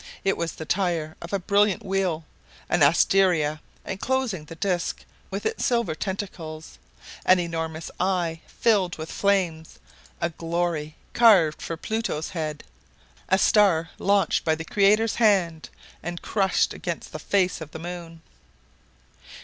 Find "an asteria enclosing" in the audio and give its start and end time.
2.69-4.45